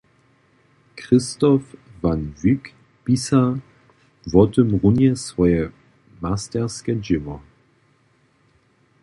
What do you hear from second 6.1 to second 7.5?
masterske dźěło.